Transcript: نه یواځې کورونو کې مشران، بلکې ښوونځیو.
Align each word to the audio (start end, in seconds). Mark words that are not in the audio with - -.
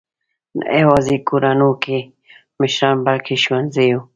نه 0.59 0.67
یواځې 0.81 1.15
کورونو 1.29 1.69
کې 1.83 1.97
مشران، 2.59 2.97
بلکې 3.05 3.35
ښوونځیو. 3.43 3.99